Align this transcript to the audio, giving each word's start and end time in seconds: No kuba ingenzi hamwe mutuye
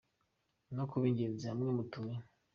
No 0.75 0.83
kuba 0.89 1.05
ingenzi 1.11 1.43
hamwe 1.51 1.69
mutuye 1.77 2.15